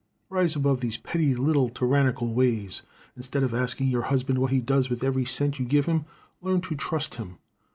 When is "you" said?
5.59-5.65